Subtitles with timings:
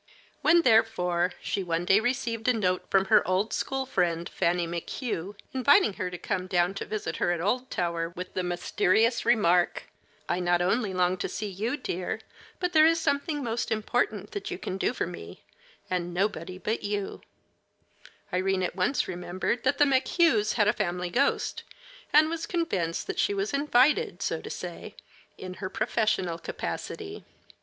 [0.41, 5.35] When, therefore, she one day received a note from her old school friend Fanny McHugh,
[5.53, 9.83] inviting her to come down to visit her at Oldtower, with the mysterious remark,
[10.27, 12.19] "I not only long to see you, dear,
[12.59, 15.43] but there is something most important that you can do for me,
[15.87, 17.21] and nobody but you,"
[18.33, 21.61] Irene at once remembered that the McHughs had a family ghost,
[22.11, 24.95] and was convinced that she was invited, so to say,
[25.37, 27.23] in her professional capacity.